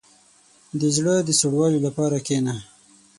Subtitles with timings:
[0.79, 2.55] •د زړه د سوړوالي لپاره کښېنه.